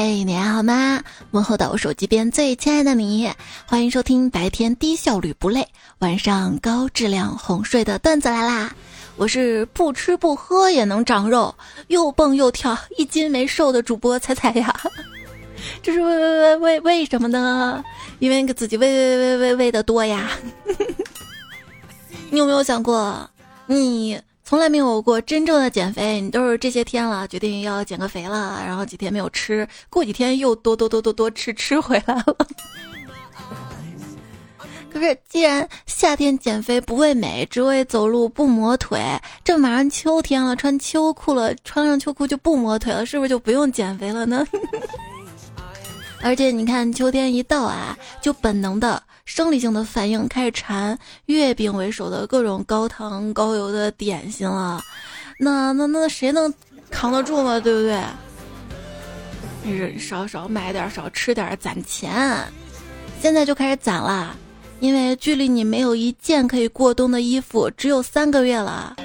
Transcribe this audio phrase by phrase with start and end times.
[0.00, 1.02] 嘿，你还好吗？
[1.32, 3.28] 问候到我手机边最亲爱的你，
[3.66, 5.66] 欢迎收听白天低效率不累，
[5.98, 8.72] 晚上高质量哄睡的段子来啦！
[9.16, 11.52] 我是不吃不喝也能长肉，
[11.88, 14.72] 又蹦又跳一斤没瘦的主播彩彩呀。
[15.82, 17.82] 这是为为为为为什么呢？
[18.20, 20.30] 因为给自己喂喂喂喂喂的多呀。
[22.30, 23.28] 你有没有想过，
[23.66, 24.16] 你？
[24.48, 32.24] 从来没有过真正的减肥，你都是这些天了，决定要减个肥了，然后几天没有吃，过几天又多多多多多吃吃回来了。
[34.90, 44.46] 可是既然夏天减肥不为美，只为走路不磨腿，这马上秋天了，穿秋裤了，穿上秋裤就不磨腿了，是不是就不用减肥了呢？
[46.22, 49.02] 而且你看，秋天一到啊，就本能的。
[49.28, 54.82] 生理性的反应开始馋月饼为首的各种高糖高油的点心了，
[55.38, 56.52] 那那那谁能
[56.90, 57.60] 扛得住吗？
[57.60, 58.02] 对不对？
[59.70, 62.42] 人少少买点，少吃点，攒钱。
[63.20, 64.34] 现在就开始攒啦，
[64.80, 68.96] 因为距离你没有一件可以过冬的衣服只有三个月了。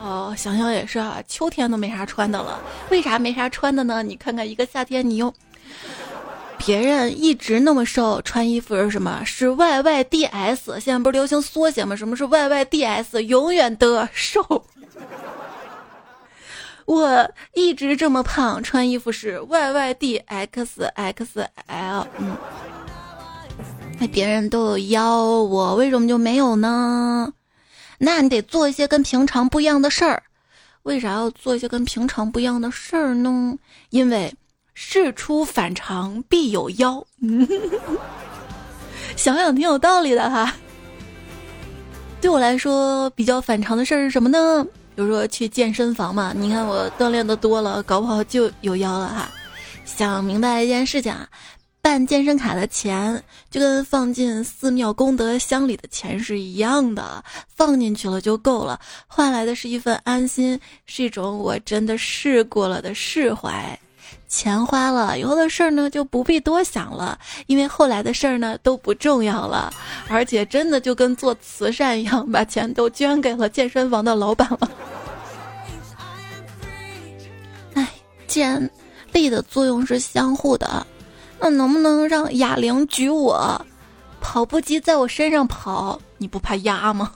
[0.00, 2.60] 哦，想想也是啊，秋天都没啥穿的了。
[2.90, 4.02] 为啥没啥穿的呢？
[4.02, 5.32] 你看看一个夏天，你又。
[6.62, 9.22] 别人一直那么瘦，穿衣服是什么？
[9.24, 10.78] 是 Y Y D S。
[10.78, 11.96] 现在不是流行缩写吗？
[11.96, 13.24] 什么是 Y Y D S？
[13.24, 14.66] 永远的瘦。
[16.84, 22.06] 我一直这么胖，穿衣服是 Y Y D X X L。
[22.18, 22.36] 嗯，
[23.98, 27.32] 那别人都有腰，我为什么就没有呢？
[27.96, 30.22] 那你得做一些跟平常不一样的事儿。
[30.82, 33.56] 为啥要做一些跟平常不一样的事儿呢？
[33.88, 34.30] 因为。
[34.82, 37.06] 事出反常必有妖，
[39.14, 40.56] 想想挺有道理的哈。
[42.18, 44.66] 对我来说，比较反常的事儿是什么呢？
[44.96, 49.30] 比如说去健身房嘛，你看我锻炼的多了，搞不好就有妖了哈。
[49.84, 51.28] 想明白一件事情啊，
[51.82, 57.22] 办健身卡的钱就跟放进寺庙功德箱里的钱是一样的，
[57.54, 63.78] 放进去了就够了，换来的是一份安心，是一种我真的试过了的释怀。
[64.30, 69.74] 钱花了以后的事儿呢，就不必多想了，因为后来的事儿呢都不重要了，
[70.08, 74.70] 而且真的就跟做慈善一样，把钱都捐给了健身房的老板了。
[77.74, 77.88] 哎，
[78.28, 78.70] 既然
[79.12, 80.86] 力的作用是相互的，
[81.40, 83.60] 那能不能让哑铃举我，
[84.20, 87.10] 跑步机在我身上跑，你不怕压吗？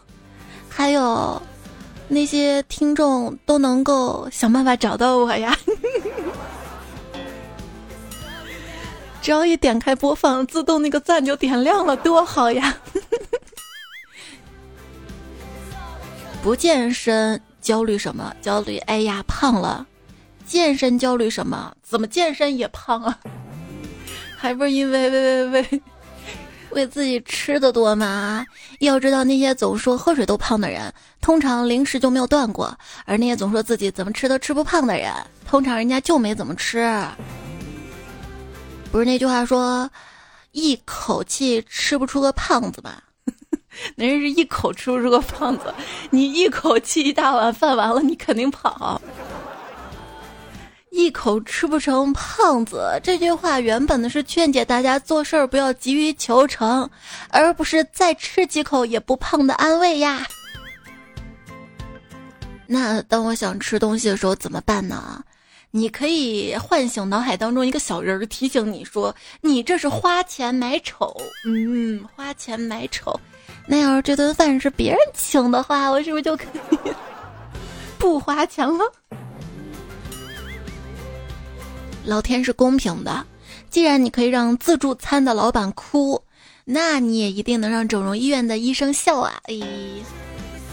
[0.68, 1.40] 还有，
[2.08, 5.56] 那些听众都能够想办法找到我呀。
[9.24, 12.76] 只要一点开播放，自动那个赞就点亮了，多好呀！
[16.42, 18.36] 不健身焦虑什么？
[18.42, 19.86] 焦虑哎呀胖了。
[20.44, 21.74] 健身焦虑什么？
[21.82, 23.18] 怎么健身也胖啊？
[24.36, 25.82] 还不是因为喂喂喂
[26.72, 28.44] 为自己吃的多吗？
[28.80, 30.92] 要知道那些总说喝水都胖的人，
[31.22, 32.66] 通常零食就没有断过；
[33.06, 35.10] 而那些总说自己怎么吃都吃不胖的人，
[35.46, 36.86] 通常人家就没怎么吃。
[38.94, 39.90] 不是那句话说，
[40.52, 43.02] 一口气吃不出个胖子吧？
[43.96, 45.74] 那人是一口吃不出个胖子，
[46.10, 49.02] 你一口气一大碗饭完了，你肯定跑。
[50.92, 56.88] 一口吃不成胖子，这句话原本的是劝解大家做事儿不要急于求成，
[57.30, 60.24] 而不是再吃几口也不胖的安慰呀。
[62.68, 65.20] 那当我想吃东西的时候怎么办呢？
[65.76, 69.12] 你可以唤醒脑海当中一个小人儿，提醒你说
[69.42, 71.12] ：“你这是花钱买丑。”
[71.44, 73.18] 嗯，花钱买丑。
[73.66, 76.78] 那要是这顿饭是别人请的话，我是不是就可以
[77.98, 78.84] 不花钱了？
[82.04, 83.26] 老天是公平的，
[83.68, 86.22] 既然你可以让自助餐的老板哭，
[86.64, 89.40] 那你也一定能让整容医院的医生笑啊！
[89.46, 89.56] 哎。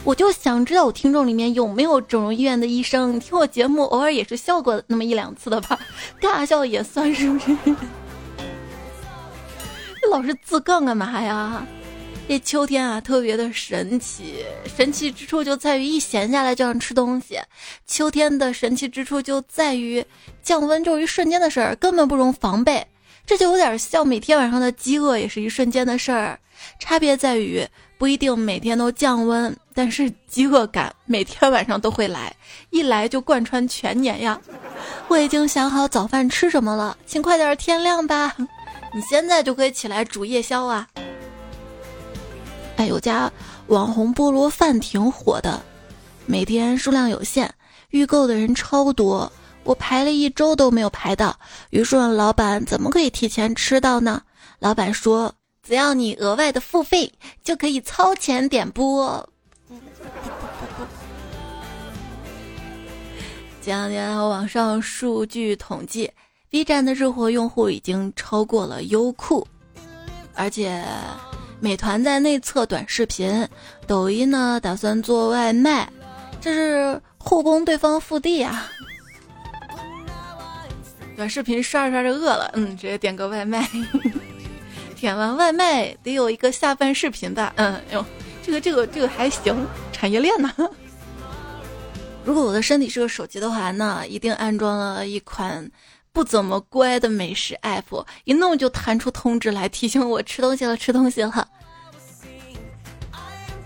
[0.04, 5.80] 我就想知道我听众里面有没有整容医院的医生，听我节目偶尔也是笑过那么一两次的吧，
[6.20, 7.56] 尬笑也算是不是？
[10.10, 11.66] 老是自杠干嘛呀？
[12.28, 14.44] 这秋天啊，特别的神奇，
[14.76, 17.38] 神奇之处就在于一闲下来就想吃东西。
[17.86, 20.04] 秋天的神奇之处就在于
[20.42, 22.86] 降温就是一瞬间的事儿，根本不容防备。
[23.26, 26.40] 这就有点像每天晚上的饥饿也是一瞬间的事儿，
[26.80, 27.68] 差别在于。
[28.02, 32.36] 不一定每天都降温，但是饥饿感每天晚上都会来，
[32.72, 34.42] 一来就贯穿全年呀！
[35.08, 38.36] 我已经想好早饭吃什么了，请快点天亮吧！
[38.92, 40.88] 你现在就可以起来煮夜宵啊！
[42.78, 43.32] 哎，有家
[43.68, 45.62] 网红菠萝饭挺火的，
[46.26, 47.48] 每天数量有限，
[47.92, 49.32] 预购的人超多。
[49.64, 51.38] 我排了一周都没有排到，
[51.70, 54.24] 于是问老板怎么可以提前吃到呢？
[54.58, 55.32] 老板说
[55.64, 57.12] 只要你额外的付费，
[57.44, 59.30] 就可以超前点播。
[63.62, 66.12] 前两天网上数据统计
[66.50, 69.48] ，B 站的日活用户已经超过了优酷，
[70.34, 70.84] 而且
[71.60, 73.48] 美团在内测短视频，
[73.86, 75.88] 抖音呢打算做外卖，
[76.42, 78.68] 这是互攻对方腹地啊！
[81.16, 83.70] 短视频刷着刷着饿了，嗯，直接点个外卖，
[85.02, 88.06] 点完外卖得有一个下饭视频吧，嗯，哟，
[88.44, 90.54] 这个这个这个还行，产业链呢。
[92.24, 95.68] 如果我的身体是个手机的话，那一定安装了一款
[96.14, 101.48] 不怎么乖的美食 app，一弄就弹出通知来提醒我吃东西了，吃东西了。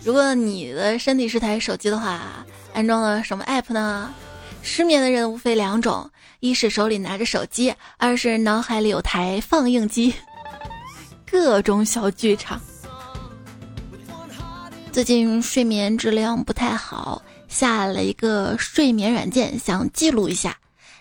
[0.02, 4.10] 如果你的身体是台手机的话，安装了什么 app 呢？
[4.62, 6.10] 失眠的人无非两种：
[6.40, 10.14] 一是手里拿着手机，二是脑海里有台放映机，
[11.30, 12.60] 各种小剧场。
[14.92, 17.22] 最近睡眠质量不太好。
[17.48, 20.57] 下了一个睡眠软件，想记录一下，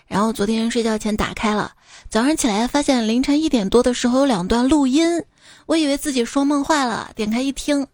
[0.07, 1.73] 然后昨天睡觉前打开了，
[2.07, 5.21] 早上起来发现凌晨一点多的时候有两段录音，
[5.65, 7.85] 我以为自己说梦话了，点开一听，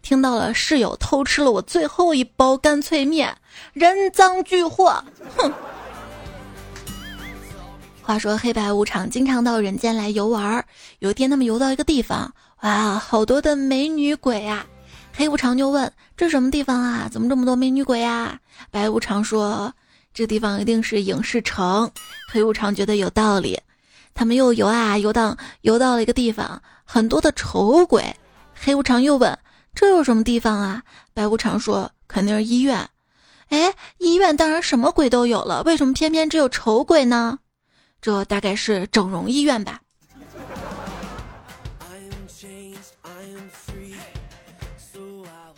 [0.00, 3.36] 听到了室友偷吃了我最后一包干脆面，
[3.74, 5.04] 人赃俱获，
[5.36, 5.52] 哼。
[8.06, 10.64] 话说黑白无常经常到人间来游玩，
[11.00, 12.32] 有一天他们游到一个地方，
[12.62, 14.64] 哇，好多的美女鬼啊！
[15.12, 17.08] 黑无常就问：“这什么地方啊？
[17.10, 18.38] 怎么这么多美女鬼呀？”
[18.70, 19.74] 白无常说
[20.14, 21.90] ：“这地方一定是影视城。”
[22.30, 23.58] 黑无常觉得有道理。
[24.14, 28.14] 他们又游啊游荡游到了一个地方，很多的丑鬼。
[28.54, 29.36] 黑无常又问
[29.74, 30.80] ：“这有什么地方啊？”
[31.12, 32.88] 白无常说：“肯定是医院。”
[33.50, 37.40] 哎，医院当然什么鬼都有了，为什么偏偏只有丑鬼呢？
[38.00, 39.80] 这大概是整容医院吧。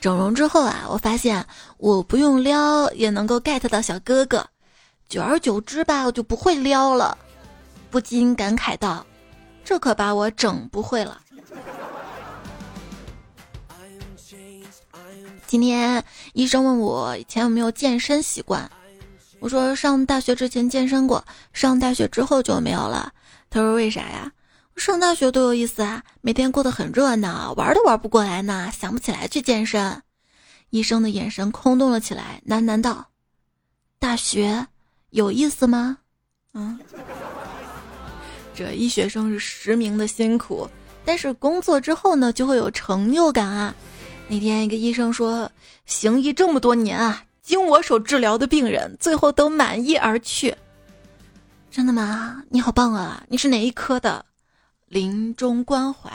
[0.01, 1.45] 整容之后啊，我发现
[1.77, 4.47] 我不用撩也能够 get 到小哥哥，
[5.09, 7.19] 久而久之吧，我就不会撩了，
[7.91, 9.05] 不禁感慨道
[9.65, 11.21] ：“这可把我整不会了。”
[15.49, 18.71] 今天医生问我以前有没有健身习惯，
[19.41, 23.13] 我说上大学之前健身过，上大学之后就没有了。
[23.51, 24.33] 他说为啥呀？
[24.77, 26.03] 上大学多有意思啊！
[26.21, 30.03] 每天过得很热闹，玩都玩不过来呢，想不起来去健身。
[30.71, 33.09] 医生的眼神空洞了起来，喃喃道
[33.99, 34.67] ：“大学
[35.11, 35.99] 有意思吗？”
[36.55, 36.79] 嗯，
[38.55, 40.69] 这医学生是实名的辛苦，
[41.05, 43.75] 但是工作之后呢，就会有成就感啊。
[44.29, 45.51] 那天一个医生说
[45.87, 50.55] ：“行医这么多年啊，经我手治疗的病人，最后都满意而去。”
[51.73, 52.43] 真的吗？
[52.51, 53.25] 你好棒啊！
[53.29, 54.23] 你是哪一科的？
[54.89, 56.11] 临终关怀。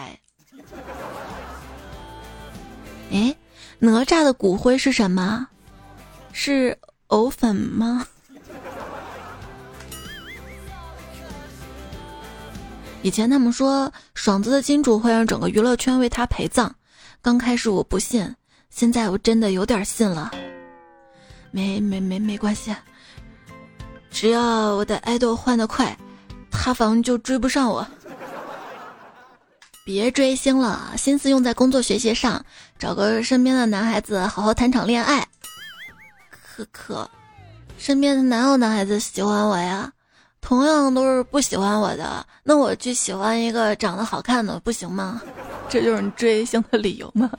[3.12, 3.36] 哎，
[3.80, 5.48] 哪吒的骨灰是什么？
[6.32, 6.78] 是
[7.08, 8.06] 藕粉吗？
[13.02, 16.72] 以前他们说爽子的金主会让整个娱乐圈为他陪葬，
[17.24, 18.36] 刚开始我不信，
[18.70, 20.32] 现在我真的有点信了。
[21.56, 22.76] 没没没没关系，
[24.10, 25.96] 只要我的爱豆换的快，
[26.50, 27.86] 塌房就追不上我。
[29.86, 32.44] 别追星了，心思用在工作学习上，
[32.80, 35.28] 找个身边的男孩子好好谈场恋爱。
[36.32, 37.08] 可可，
[37.78, 39.94] 身边的哪有男孩子喜欢我呀？
[40.42, 45.22] 同样都是不喜欢我的，那我去喜欢一个长得好看的不行吗？
[45.70, 47.30] 这就是你追星的理由吗？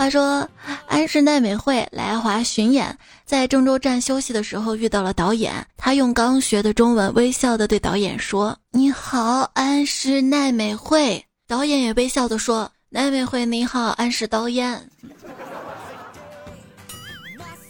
[0.00, 0.48] 话说，
[0.86, 5.52] 安室奈美惠来华巡演，在郑州站休息的时候遇到了导演。
[5.76, 14.88] 他用刚学的中文微笑的对导演说：“你好，安室奈美惠。”导演也微笑的说：“奈美惠你好，安室导演。”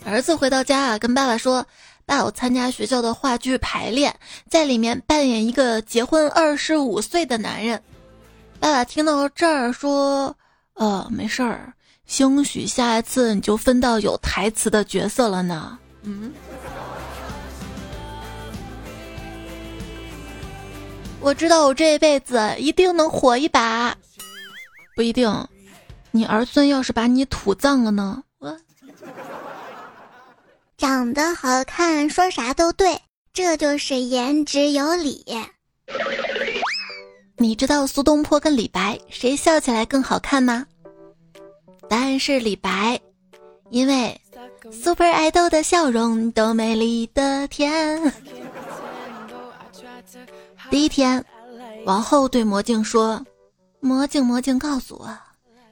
[0.06, 1.66] 儿子回到家啊，跟爸爸说
[2.06, 4.14] ：“爸，我参加学校的话剧排练，
[4.49, 7.82] 在里面扮演一个结婚二十五岁的男人。”
[8.60, 10.32] 爸爸听到这儿说
[10.78, 11.75] ：“呃，没事儿。”
[12.11, 15.79] 兴许下一次你就分到有台词的角色了呢。
[16.02, 16.33] 嗯，
[21.21, 23.97] 我知道我这一辈子一定能火一把，
[24.97, 25.33] 不一定。
[26.11, 28.25] 你儿孙要是把你土葬了呢？
[28.40, 28.59] 我
[30.76, 33.00] 长得好看，说啥都对，
[33.33, 35.25] 这就是颜值有理。
[37.37, 40.67] 你知道苏东坡跟李白谁笑起来更好看吗？
[41.90, 43.00] 答案是李白，
[43.70, 44.20] 因为
[44.70, 48.00] Super 爱豆的笑容都美丽的甜。
[50.70, 51.25] 第一天，
[51.85, 53.26] 王后对魔镜说
[53.82, 55.18] ：“魔镜，魔镜，告诉我，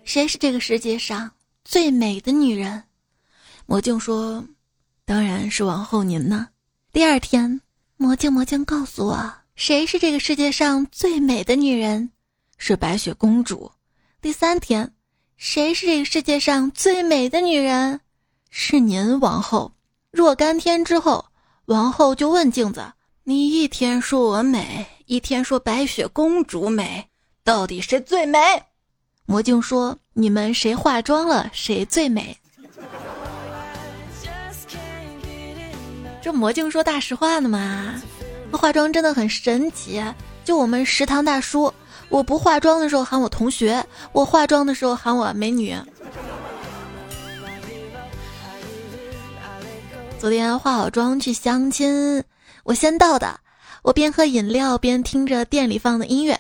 [0.02, 1.30] 谁是这个世界上
[1.64, 2.82] 最美的女人？”
[3.66, 4.44] 魔镜说
[5.06, 6.48] ：“当然是王后您呢。”
[6.92, 7.60] 第二天，
[7.96, 12.10] 魔镜，魔镜，告诉我，谁是这个世界上最美的女人？
[12.56, 13.70] 是白雪公主。
[14.20, 14.92] 第三天，
[15.40, 18.00] 谁是这个世界上最美的女人？
[18.50, 19.70] 是您，王后。
[20.10, 21.26] 若干天之后，
[21.66, 22.84] 王后就问镜子
[23.22, 27.06] ：“你一天说我美，一天说白雪公主美，
[27.44, 28.36] 到底谁最美？”
[29.26, 32.36] 魔镜说：“你们谁化妆了，谁最美。”
[36.20, 37.94] 这魔镜说大实话呢嘛？
[38.50, 40.02] 化妆真的很神奇。
[40.44, 41.72] 就我们食堂大叔，
[42.08, 45.76] 我不化妆的时候喊我同学，我化妆的时候喊我美女。
[50.18, 52.24] 昨天化好妆去相亲，
[52.64, 53.38] 我先到的。
[53.82, 56.38] 我边喝饮料边听着店里放的音乐，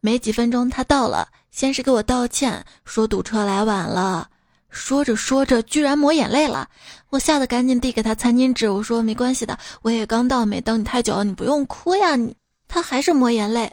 [0.00, 4.28] 没几分钟他到了，先是给我道歉，说堵车来晚了。
[4.70, 6.68] 说着说着居然抹眼泪了，
[7.10, 12.14] 我吓得赶紧递给他餐巾纸，我说没关系的，我也刚到，没等你太久，你不用哭呀。
[12.14, 12.36] 你
[12.68, 13.72] 他还是抹眼泪，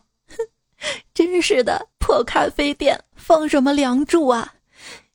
[1.13, 4.54] 真是的，破咖啡店放什么梁祝啊？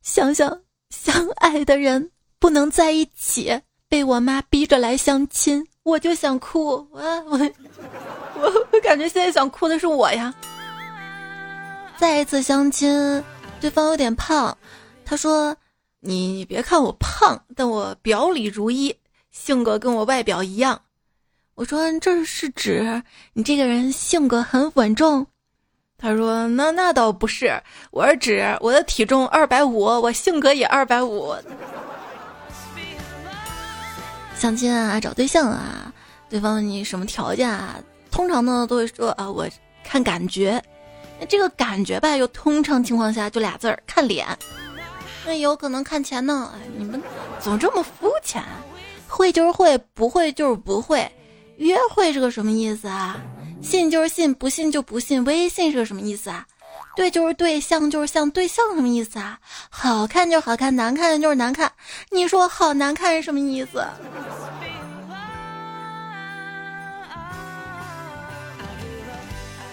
[0.02, 3.60] 想想相爱的人不能在一起。
[3.90, 6.86] 被我妈逼着来相亲，我就想哭。
[6.92, 10.34] 我我我我感觉现在想哭的是我呀。
[11.96, 13.24] 再一次相亲，
[13.62, 14.54] 对方有点胖，
[15.06, 15.56] 他说
[16.00, 18.94] ：“你别看我胖，但我表里如一，
[19.30, 20.82] 性格跟我外表一样。”
[21.56, 25.26] 我说：“这是指你这个人性格很稳重。”
[26.00, 31.34] 他说：“那那倒不是，我是指我的体重二百五，我性格也二百五。
[34.38, 35.92] ”相亲啊，找对象啊，
[36.30, 37.74] 对方问你什么条件啊？
[38.12, 39.44] 通常呢都会说啊，我
[39.82, 40.62] 看感觉。
[41.18, 44.24] 那这个感觉吧，又通常情况下就俩字儿，看脸。
[45.26, 46.52] 那有可能看钱呢？
[46.76, 47.02] 你们
[47.40, 48.40] 怎么这么肤浅？
[49.08, 51.10] 会就是会，不会就是不会。
[51.56, 53.20] 约会是个什么意思啊？
[53.62, 55.22] 信就是信，不信就不信。
[55.24, 56.46] 微信是个什么意思啊？
[56.96, 59.38] 对就是对，像就是像，对象什么意思啊？
[59.70, 61.70] 好看就好看，难看的就是难看。
[62.10, 63.84] 你说好难看是什么意思？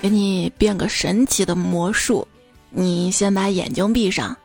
[0.02, 2.28] 给你变个神奇的魔术，
[2.70, 4.36] 你先把眼睛闭上。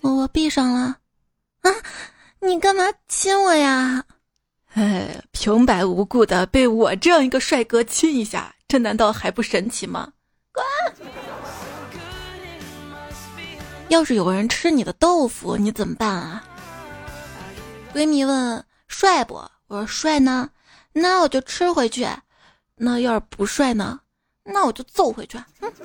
[0.00, 0.96] 我闭上了。
[1.62, 1.70] 啊，
[2.40, 4.04] 你干嘛亲我呀？
[4.74, 10.12] 哎， 平白无故的被我这样一个帅哥亲一下，这难道还不神奇吗？
[10.52, 10.64] 滚！
[13.88, 16.42] 要是有人吃你的豆腐，你怎么办啊？
[17.94, 19.34] 闺蜜问：“帅不？”
[19.68, 20.50] 我说：“帅呢。”
[20.96, 22.06] 那我就吃回去。
[22.76, 24.00] 那要是不帅呢？
[24.44, 25.38] 那我就揍回去。
[25.60, 25.72] 哼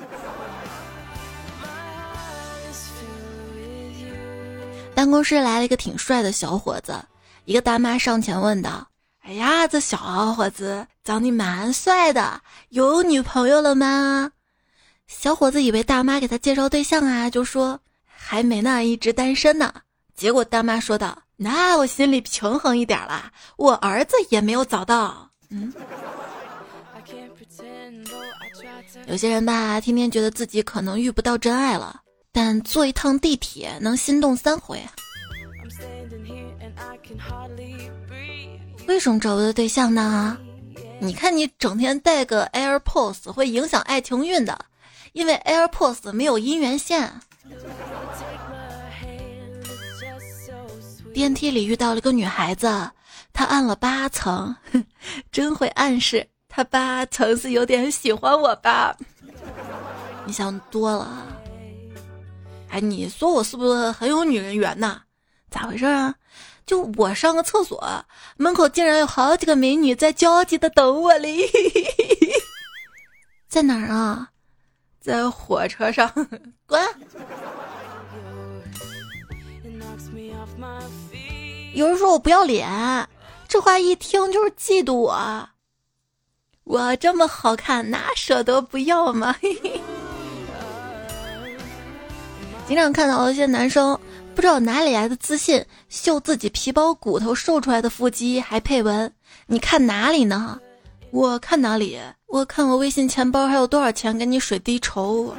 [4.94, 6.94] 办公室来了一个挺帅的小伙子，
[7.44, 8.88] 一个大妈上前问道
[9.22, 14.32] ：“哎呀，这小伙子长得蛮帅的，有女朋友了吗？”
[15.08, 17.80] 小伙子以为大妈给他介绍对象啊，就说。
[18.22, 19.74] 还没呢，一直单身呢。
[20.14, 25.72] 结果大妈说道：“那我心里平衡一点啦，我儿子也没有找到。”嗯，
[29.08, 34.80] 有些人吧，天天觉得自己可能遇不到真爱了，但坐一趟地铁能心动三回。
[38.86, 40.36] 为什么找不到对象呢？
[41.00, 44.58] 你看你整天带个 AirPods 会影响爱情运的，
[45.12, 47.10] 因为 AirPods 没有姻缘线。
[51.14, 52.68] 电梯里遇到了个女孩子，
[53.32, 54.54] 她按了八层，
[55.32, 58.96] 真会暗示她八层是有点喜欢我吧？
[60.26, 61.26] 你想多了。
[62.68, 64.98] 哎，你说我是不是很有女人缘呐？
[65.50, 66.14] 咋回事啊？
[66.70, 67.84] 就我上个厕所，
[68.36, 71.36] 门口竟然有好几个美女在焦急的等我嘞！
[73.50, 74.28] 在哪儿啊？
[75.00, 76.08] 在火车上。
[76.66, 76.80] 滚！
[81.74, 82.68] 有人说我不要脸，
[83.48, 85.48] 这话一听就是嫉妒我。
[86.62, 89.34] 我这么好看，哪舍得不要嘛？
[92.68, 93.98] 经常看到一些男生
[94.40, 99.12] 不知道哪里来的自信，秀自己皮包骨头瘦出来的腹肌，还配文。
[99.44, 100.58] 你看哪里呢？
[101.10, 102.00] 我看哪里？
[102.24, 105.36] 我看我微信钱包还有多少钱给你水滴筹。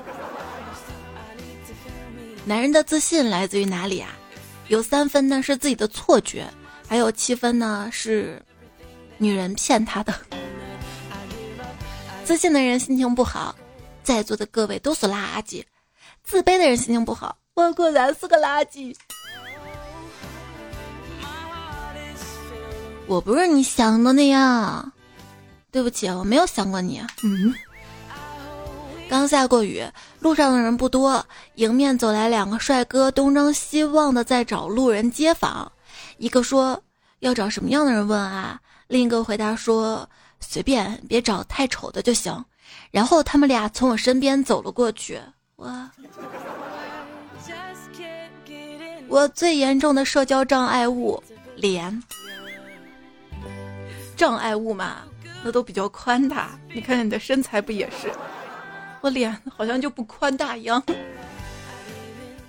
[2.46, 4.12] 男人的自信来自于哪里啊？
[4.68, 6.46] 有三分呢是自己的错觉，
[6.88, 8.40] 还有七分呢是
[9.18, 10.14] 女人骗他的。
[12.24, 13.56] 自信的人心情不好，
[14.04, 15.64] 在座的各位都是垃圾；
[16.24, 18.96] 自卑的人心情不好，我果然是个垃圾。
[23.08, 24.92] 我不是你想的那样，
[25.70, 27.02] 对不起，我没有想过你。
[27.24, 27.54] 嗯。
[29.10, 29.84] 刚下过雨，
[30.22, 35.70] 路上的人不多，迎面走来两个帅哥，东张西望的在找路人街访。
[36.18, 36.82] 一个说
[37.20, 38.62] 要找什么样的人问啊？
[38.88, 42.46] 另一个回答说随便，别找太丑的就行。
[42.92, 45.20] 然后他们俩从我身边走了过去。
[45.58, 45.68] 我
[49.08, 51.22] 我最严重的社交障碍物
[51.56, 52.02] 脸。
[54.16, 54.98] 障碍物嘛，
[55.44, 56.52] 那都比较宽大。
[56.74, 58.12] 你看你的身材不也是？
[59.02, 60.82] 我脸好像就不宽大一样。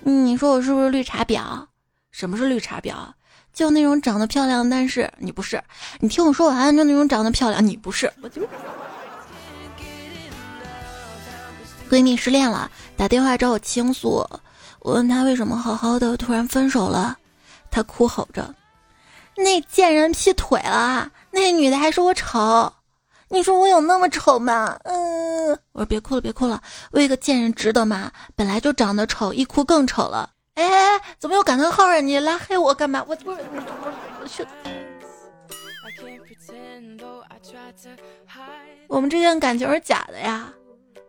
[0.03, 1.65] 你说我是不是绿茶婊？
[2.11, 2.93] 什么是绿茶婊？
[3.51, 5.61] 就那种长得漂亮，但是你不是。
[5.99, 8.11] 你听我说完，就那种长得漂亮，你不是。
[8.21, 8.41] 我就
[11.89, 14.25] 闺蜜失恋了，打电话找我倾诉。
[14.83, 17.17] 我问他为什么好好的突然分手了，
[17.71, 18.53] 他哭吼着
[19.37, 22.71] ：“那贱人劈腿了。”那女的还说我丑，
[23.29, 24.77] 你说我有那么丑吗？
[24.83, 26.61] 嗯，我说别哭了，别哭了，
[26.91, 28.11] 为个贱人值得吗？
[28.35, 30.29] 本来就长得丑，一哭更丑了。
[30.55, 32.01] 哎，怎么又感叹号啊？
[32.01, 33.03] 你拉黑我干嘛？
[33.07, 33.33] 我我
[34.21, 34.45] 我去。
[38.87, 40.51] 我们之间感情是假的呀。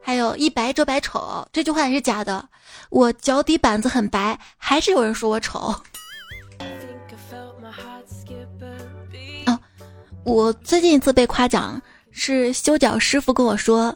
[0.00, 2.46] 还有一白遮百丑这句话也是假的。
[2.94, 5.74] 我脚底板子很白，还是有人说我丑。
[9.46, 9.58] 哦
[10.22, 11.82] 我最近一次被夸奖
[12.12, 13.94] 是修脚师傅跟我说：“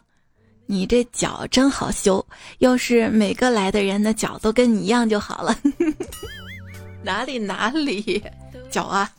[0.67, 2.23] 你这脚真好修，
[2.57, 5.57] 要是每个来的人的脚都跟你一样就好了。
[7.01, 8.21] ”哪里哪里，
[8.69, 9.09] 脚啊！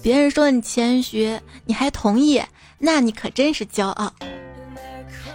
[0.00, 2.40] 别人说你谦虚，你还同意，
[2.78, 4.14] 那你可真是骄傲。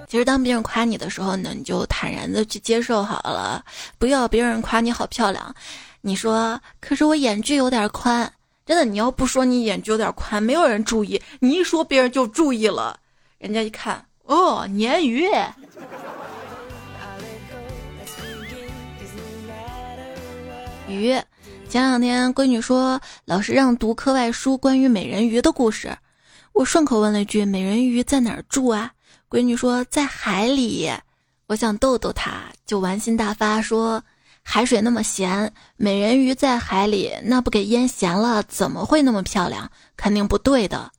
[0.08, 3.64] 其实当别人夸你的时候呢，你就坦然的去接受好了，
[3.98, 5.54] 不要别人夸你好漂亮，
[6.02, 8.32] 你说可是我眼距有点宽。
[8.66, 13.00] 真的，你要不说你眼距有点宽，没有人注意；你一说，别人就注意了。
[13.38, 15.28] 人家一看，哦，鲶鱼。
[20.88, 21.14] 鱼，
[21.70, 25.96] 前两天闺女说老师让读课外书关于美人鱼的故事，
[26.54, 28.92] 我顺口问了一句：“美人鱼在哪儿住啊？”
[29.36, 30.90] 闺女说在海里。
[31.48, 34.02] 我想逗逗她，就玩心大发说。
[34.42, 39.70] 海水那么咸，美人鱼在海里，那不给淹咸了，怎么会那么漂亮？
[39.98, 40.90] 肯定不对的。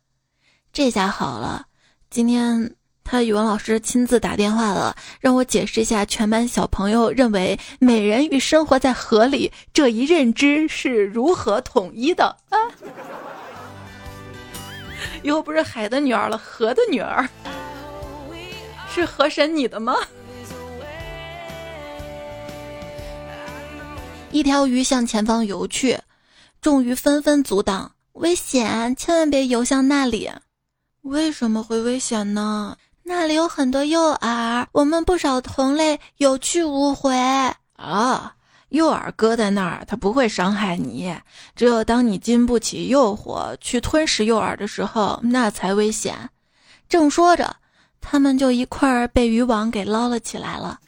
[0.70, 1.64] 这下好了，
[2.10, 12.58] 今天他语文老师亲自打电话了，让我解释一下全班小朋友认为美人鱼生活在河里这一认知是如何统一的啊！
[15.22, 17.26] 以后不是海的女儿了，河的女儿，
[18.96, 19.94] 是河神你的吗？
[24.32, 25.98] 一条鱼向前方游去，
[26.62, 28.96] 众鱼纷纷阻挡，危险！
[28.96, 30.30] 千万别游向那里。
[31.02, 32.78] 为什么会危险呢？
[33.02, 37.14] 那里有很多诱饵，我们不少同类有去无回
[37.74, 38.34] 啊！
[38.70, 41.14] 诱饵搁在那儿，它不会伤害你。
[41.54, 46.30] 只有当你经不起诱惑去吞食诱饵的时候，那才危险。
[46.88, 47.56] 正说着，
[48.08, 50.78] 他们就一块儿被渔网给捞了起来了。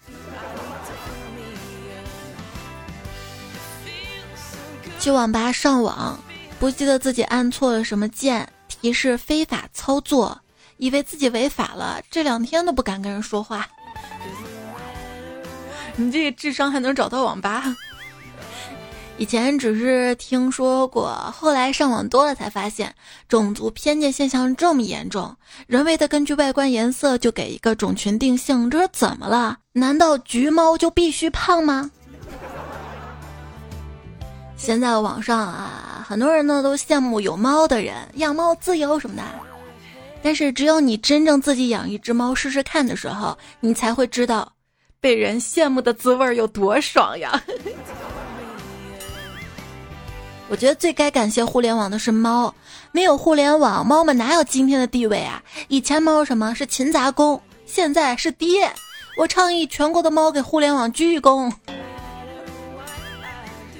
[5.01, 6.19] 去网吧上网，
[6.61, 10.41] 不记得自己按错了什么键，提示非法操作，
[10.77, 13.67] 以为自己违法了，这两天都不敢跟人说话。
[15.97, 17.65] 你这个智商还能找到网吧？
[19.19, 22.95] 以前只是听说过，后来上网多了才发现，
[23.29, 25.35] 种族偏见现象这么严重，
[25.67, 29.59] 人为的根据外观颜色就给一个种群定性，这是怎么了？
[29.73, 31.91] 难道橘猫就必须胖吗？
[34.57, 39.23] 现在网上啊，很多人呢都羡慕有猫的人，养猫自由什么的。
[40.23, 44.53] 但是只有你真正自己养一只猫试试看的时候，你才会知道，
[45.01, 47.43] 被人羡慕的滋味有多爽呀！
[50.51, 52.55] 我觉得最该感谢互联网的是猫，
[52.91, 55.43] 没有互联网，猫们哪有今天的地位啊？
[55.69, 58.73] 以前猫什么是勤杂工，现在是爹。
[59.19, 61.53] 我倡议全国的猫给互联网鞠一躬。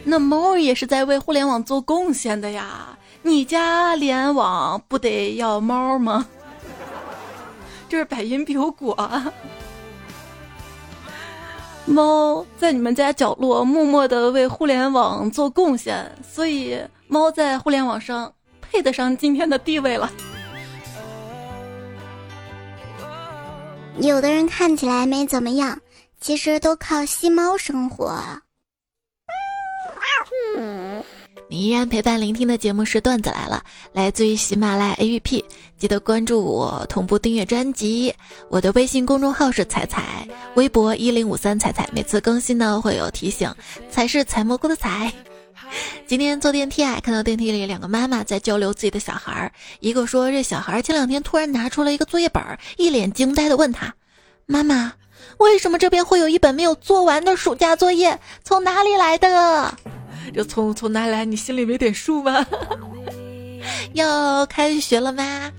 [0.05, 2.97] 那猫也是在为互联网做贡献的呀！
[3.23, 6.27] 你家联网不得要猫吗？
[7.89, 8.95] 这是百因必有果。
[11.89, 20.11] 猫在你们家角落默默的为互联网做贡献，所以猫在互联网上配得上今天的地位了。
[23.99, 25.81] 有的人看起来没怎么样，
[26.21, 28.15] 其实都靠吸猫生活。
[31.51, 35.43] 你依然陪伴聆听的节目是段子来了，来自于喜马拉雅 APP，
[35.79, 38.15] 记得关注我，同步订阅专辑。
[38.51, 43.51] 我的微信公众号是彩彩，微博一零五三彩彩，每次更新呢会有提醒。
[43.91, 45.11] 彩是采蘑菇的采。
[46.07, 52.43] 今天坐电梯啊，看到电梯里两个妈妈在交流自己的小孩儿，一个说这小孩前两天突然拿出了一个作业本，
[52.77, 53.95] 一脸惊呆的问他
[54.45, 54.93] ：“妈妈，
[55.39, 58.21] 为什么这边会有一本没有做完的暑假作业？
[58.45, 59.75] 从哪里来的？”
[60.33, 61.25] 就从从哪来？
[61.25, 62.47] 你心里没点数吗？
[63.95, 65.53] 要开学了吗？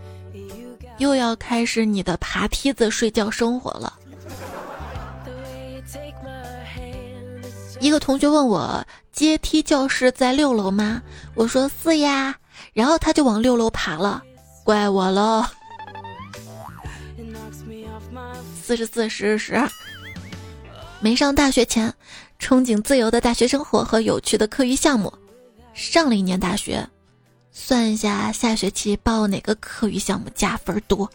[0.98, 3.94] 又要开始你的爬梯子睡觉生活了。
[7.80, 11.02] 一个同学问我阶梯教室在六楼吗？
[11.36, 12.36] 我说是呀，
[12.74, 14.22] 然后他就往六楼爬了，
[14.66, 15.46] 怪我喽。
[18.62, 19.58] 四十四十十，
[21.00, 21.92] 没上大学前。
[22.40, 25.14] 憧憬自由的大学生活和有趣的课余项目，
[25.74, 26.88] 上了一年大学，
[27.52, 31.08] 算一下下学期报哪个课余项目加分多。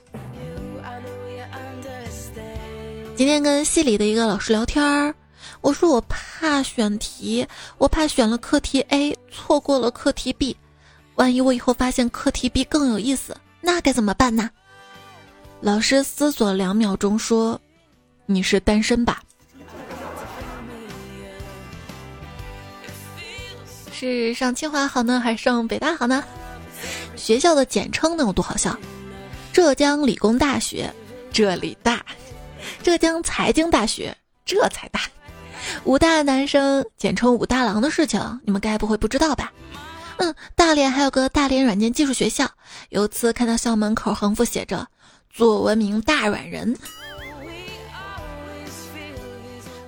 [3.16, 5.14] 今天跟系里的一个老师聊天儿，
[5.60, 7.46] 我说我怕选题，
[7.78, 10.56] 我怕选了课题 A 错过了课题 B，
[11.14, 14.50] 万一我以后发现课题 B 更有意思，那该怎么办呢？
[15.60, 17.58] 老师思索两秒钟说
[18.26, 19.22] ：“你是单身吧？”
[23.96, 26.24] 是上清华好呢，还是上北大好呢？
[27.16, 28.76] 学校的简称能有多好笑？
[29.52, 30.92] 浙江理工大学，
[31.32, 31.98] 这里大；
[32.82, 35.02] 浙江财经大学，这才大。
[35.84, 39.52] 武大男生简称武大郎的事情，你们该不会不知道吧？
[40.16, 42.50] 嗯，大连还有个大连软件技术学校。
[42.88, 44.88] 有次看到校门口横幅写着
[45.30, 46.76] “做文明大软人”。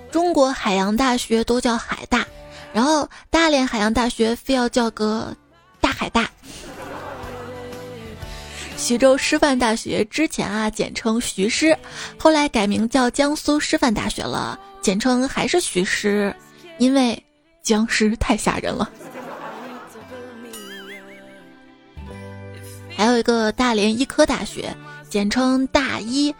[0.09, 2.25] 中国海洋大学都叫海大。
[2.73, 5.35] 然后大连海洋大学非要叫个
[5.81, 6.29] 大海大，
[8.77, 11.75] 徐州师范大学之前啊简称徐师，
[12.19, 16.35] 后来改名叫江苏师范大学了，简称还是徐师，
[16.77, 17.21] 因为
[17.63, 18.89] 僵尸太吓人了。
[22.95, 24.75] 还有一个大连医科大学，
[25.09, 26.33] 简称大医，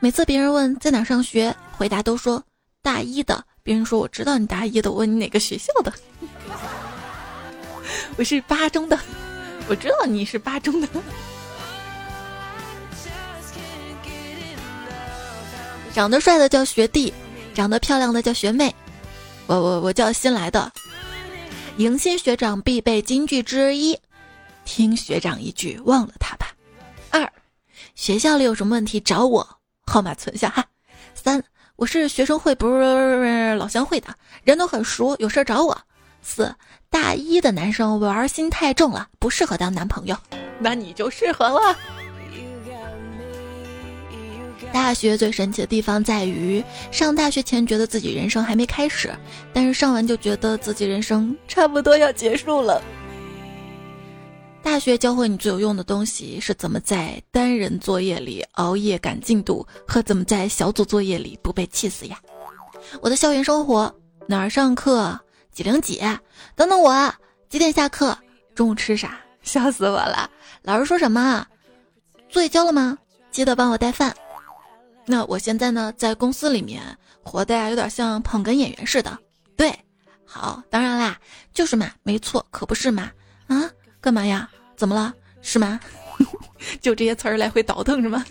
[0.00, 2.42] 每次别人问在哪上学，回答都说
[2.82, 3.44] 大一的。
[3.62, 5.92] 别人说我知道你大一的，我问你哪个学校的？
[8.16, 8.98] 我是八中的，
[9.68, 10.88] 我知道你是八中的。
[15.92, 17.12] 长得帅的叫学弟，
[17.54, 18.74] 长得漂亮的叫学妹。
[19.46, 20.70] 我我我叫新来的。
[21.76, 23.98] 迎新学长必备金句之一：
[24.64, 26.54] 听学长一句，忘了他吧。
[27.10, 27.30] 二，
[27.94, 29.46] 学校里有什么问题找我，
[29.86, 30.64] 号码存下哈。
[31.14, 31.42] 三。
[31.80, 34.14] 我是学生会，不是老乡会的，
[34.44, 35.80] 人都很熟，有事找我。
[36.20, 36.54] 四
[36.90, 40.14] 大一的男生玩心太重了，不适合当男朋友，
[40.58, 41.74] 那你就适合了。
[44.70, 49.10] 大学最神奇的地方在于，上大学前觉得自己人生还没开始，
[49.50, 52.82] 但是上完就觉得自己人生差不多要结束了。
[54.62, 62.18] 大学教会你最有用的东西是怎么在单人作业里熬夜赶进度，和怎么在小组作业里不被气死呀？
[63.00, 63.92] 我的校园生活
[64.26, 65.18] 哪儿上课
[65.52, 66.00] 几零几？
[66.54, 67.14] 等等我
[67.48, 68.16] 几点下课？
[68.54, 69.18] 中午吃啥？
[69.42, 70.30] 笑死我了！
[70.62, 71.46] 老师说什么？
[72.28, 72.96] 作业交了吗？
[73.30, 74.14] 记得帮我带饭。
[75.06, 76.82] 那我现在呢，在公司里面
[77.22, 79.18] 活的呀，有点像捧哏演员似的。
[79.56, 79.74] 对，
[80.24, 81.18] 好，当然啦，
[81.52, 83.10] 就是嘛，没错，可不是嘛，
[83.48, 83.68] 啊？
[84.00, 84.48] 干嘛呀？
[84.76, 85.12] 怎么了？
[85.42, 85.78] 是吗？
[86.80, 88.24] 就这些词儿来回倒腾是吗？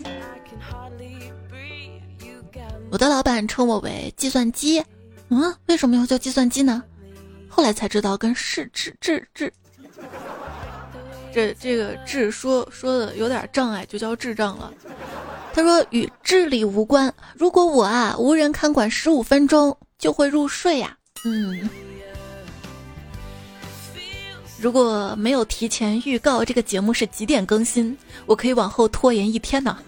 [2.90, 4.84] 我的老板称我为计算机。
[5.28, 6.82] 嗯，为什么要叫计算机呢？
[7.48, 9.52] 后来才知道跟智智智智，
[11.32, 14.72] 这这个智说说的有点障碍，就叫智障了。
[15.52, 17.12] 他说与智力无关。
[17.36, 20.96] 如果我啊无人看管十五分钟就会入睡呀。
[21.24, 21.68] 嗯。
[24.60, 27.96] 如果没有提前预告这个节目是几点更新，
[28.26, 29.78] 我可以往后拖延一天呢。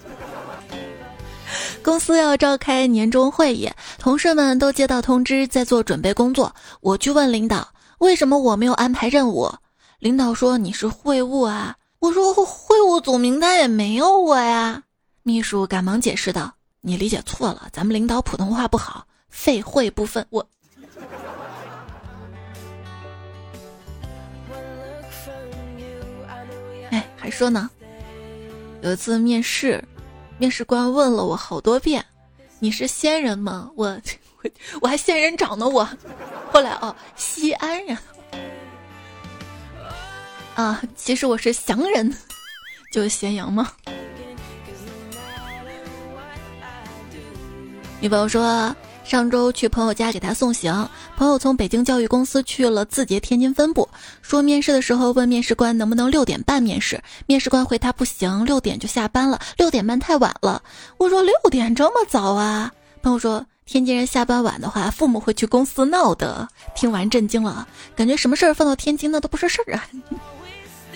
[1.84, 6.54] 公司要召开年终会议，同事们都接到通知，在做准备工作。
[6.80, 9.52] 我去问领导，为什么我没有安排任务？
[9.98, 11.76] 领导说你是会务啊。
[11.98, 14.82] 我说会务总名单也没有我呀。
[15.22, 20.44] 秘书赶忙解释道：“你理解错了，咱们领导普通话不好，废会部分，我。
[27.22, 27.70] 还说呢，
[28.80, 29.80] 有一次面试，
[30.38, 32.04] 面试官问了我好多遍
[32.58, 33.86] ：“你是仙人吗？”我
[34.42, 35.88] 我我还仙人掌呢，我。
[36.52, 37.96] 后来哦，西安人。
[40.56, 42.12] 啊，其实我是祥人，
[42.92, 43.70] 就是咸阳吗？
[48.00, 48.74] 女朋友说，
[49.04, 53.88] 上周去朋友家给他送行，朋友从北京教育公司去了字节天津分部，
[54.22, 60.62] 说面试的时候问面试官能不能六点半面试，面试官回他不行，六点就下班了，六点半太晚了。
[60.98, 62.72] 我说六点这么早啊？
[63.02, 63.44] 朋友说。
[63.64, 66.46] 天津人下班晚的话，父母会去公司闹的。
[66.74, 69.86] 听完震惊了，感觉什么事儿放到天津那都不是事儿啊！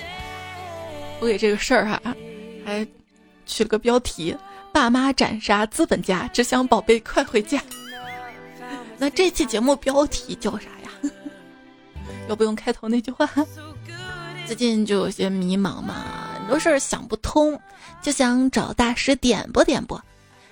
[1.21, 2.03] 我给这个事儿哈，
[2.66, 2.87] 还
[3.47, 4.37] 取了个标题：
[4.73, 7.62] 爸妈斩杀资本家，只想宝贝快回家。
[8.98, 11.11] 那这期节目标题叫啥呀？
[12.28, 13.28] 要不用开头那句话？
[14.46, 15.94] 最近就有些迷茫嘛，
[16.38, 17.61] 很多事儿想不通，
[18.00, 20.00] 就想找大师点拨点拨。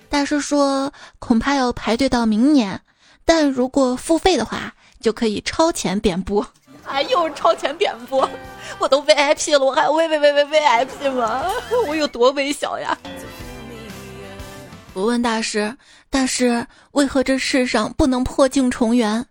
[0.09, 2.81] 大师说，恐怕要排队到明年，
[3.23, 6.45] 但如果付费的话，就可以超前点播。
[6.85, 8.29] 哎，又超前点播，
[8.77, 11.45] 我都 VIP 了，我还 V V V V VIP 吗？
[11.87, 12.95] 我有多微小呀？
[14.95, 15.75] 我问大师，
[16.09, 19.25] 大师为何这世上不能破镜重圆？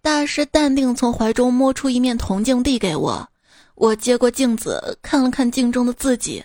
[0.00, 3.28] 大师淡定从怀中摸出一面铜镜递给我，
[3.74, 6.44] 我接过镜子看了看镜中的自己，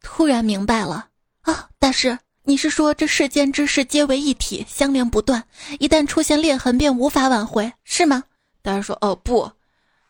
[0.00, 1.08] 突然明白了
[1.40, 2.16] 啊，大师。
[2.44, 5.42] 你是说这世间之事皆为一体，相连不断，
[5.80, 8.22] 一旦出现裂痕便无法挽回，是吗？
[8.62, 9.50] 大师说：“哦不，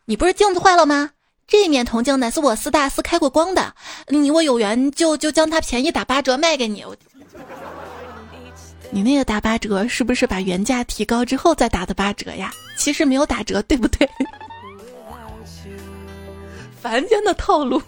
[0.05, 1.09] 你不是镜子坏了吗？
[1.47, 3.73] 这面铜镜乃是我四大师开过光的，
[4.09, 6.85] 你我有缘就就将它便宜打八折卖给你。
[8.95, 12.49] 你那个打八折是不是把原价提高之后再打的八折呀？
[12.77, 14.09] 其实没有打折，对不对？
[16.81, 17.81] 凡间的套路。”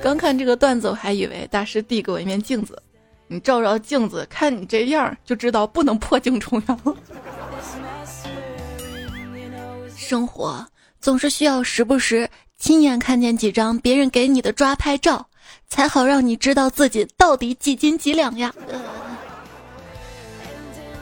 [0.00, 2.80] 刚看这个段子，我还以为大师递给我一面镜子，
[3.26, 6.94] 你照照镜子，看你这样就知道不能破镜重圆了。
[9.96, 10.64] 生活
[11.00, 15.26] 总是需要时不时亲眼看见几张别人给你的抓拍照，
[15.68, 18.54] 才好让你知道自己到底几斤几两呀。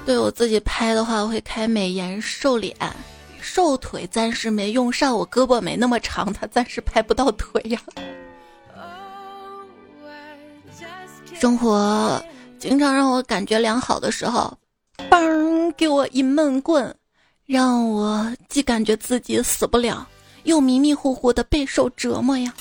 [0.07, 2.77] 对我自己拍的话，我会开美颜瘦脸，
[3.41, 7.81] 瘦腿暂时没用上，我胳膊没那么长，它暂时拍不到腿呀。
[11.35, 12.23] 生活
[12.59, 14.57] 经常让我感觉良好的时候，
[15.11, 16.95] 嘣给我一闷棍，
[17.45, 20.07] 让我既感觉自己死不了，
[20.45, 22.55] 又迷迷糊糊的备受折磨呀。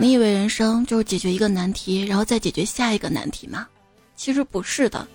[0.00, 3.68] 你以为人生就是解决一个难题，然后再解决下一个难题吗？
[4.16, 5.06] 其实不是的，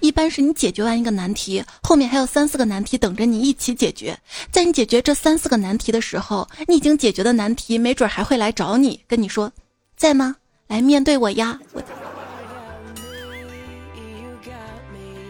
[0.00, 4.18] 一般是你解决完一个难题，后面还有三四个难题等着你一起解决。
[4.50, 9.52] 在你解决这三四个难题的时候，你已经解决的难题没准还会来找你，跟你说。
[9.98, 10.34] 在吗？
[10.66, 11.60] 来面对我呀！
[11.74, 11.82] 我。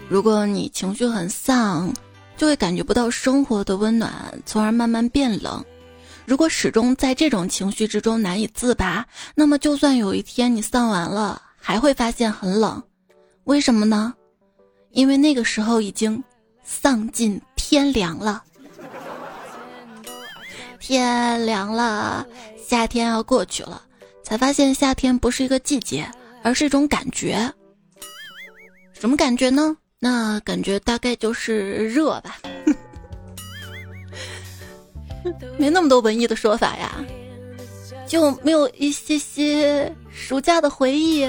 [0.08, 1.92] 如果你情绪很丧，
[2.36, 4.12] 就会感觉不到生活的温暖，
[4.46, 5.64] 从而慢慢变冷。
[6.32, 12.82] 如果始终在这种情绪之中难以自拔，那么就算有一天你丧完了，还会发现很冷。
[13.44, 14.14] 为什么呢？
[14.92, 16.24] 因为那个时候已经
[16.64, 18.42] 丧尽天良了。
[20.80, 22.26] 天凉了，
[22.66, 23.82] 夏天要过去了。
[24.24, 26.10] 才发现夏天不是一个季节，
[26.42, 27.52] 而是一种感觉。
[28.94, 29.76] 什么感觉呢？
[29.98, 32.38] 那感觉大概就是热吧。
[35.58, 37.04] 没那么多文艺的说法呀，
[38.06, 41.28] 就没有一些些暑假的回忆。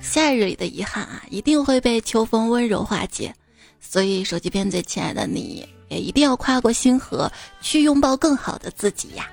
[0.00, 3.34] 夏日里的遗憾啊，一定会被秋风温柔化解。
[3.80, 9.28] 所以，手机边最亲爱的你，也一定要跨过星河，去拥抱更好的自己呀。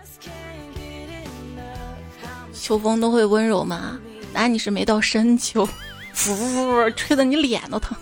[2.54, 4.00] 秋风都会温柔吗？
[4.32, 5.68] 那你是没到深秋，
[6.16, 7.98] 呼吹的你脸都疼，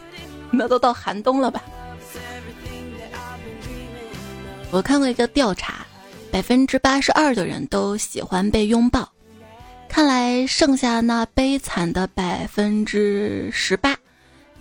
[0.51, 1.61] 那都到寒冬了吧？
[4.71, 5.85] 我看过一个调查，
[6.31, 9.11] 百分之八十二的人都喜欢被拥抱，
[9.89, 13.97] 看来剩下那悲惨的百分之十八，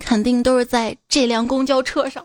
[0.00, 2.24] 肯定都是在这辆公交车上。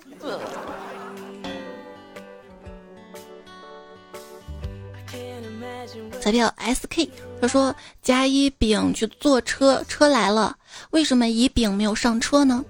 [6.20, 7.08] 彩票 SK，
[7.40, 10.58] 他说甲乙丙去坐车，车来了，
[10.90, 12.66] 为什么乙丙没有上车呢？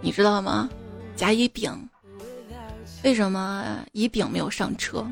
[0.00, 0.70] 你知道吗？
[1.14, 1.89] 甲乙丙
[3.02, 5.06] 为什么乙丙没有上车？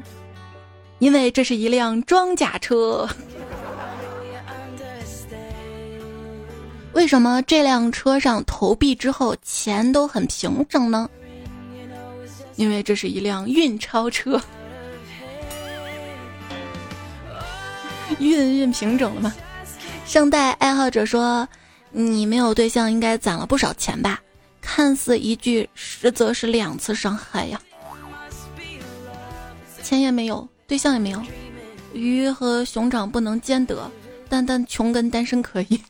[0.98, 3.08] 因为这是一辆装甲车。
[6.92, 11.08] 为什么这辆车上投币之后钱都很平整呢？
[12.56, 14.38] 因为这是一辆运钞车，
[18.18, 19.32] 运运平整了吗？
[20.04, 21.48] 圣代爱好者说
[21.92, 24.20] ：“你没有对象，应该攒了不少钱吧？”
[24.60, 27.60] 看似一句，实则是两次伤害呀。
[29.88, 31.22] 钱也没有，对象也没有，
[31.94, 33.90] 鱼和熊掌不能兼得，
[34.28, 35.82] 但但穷跟单身可以。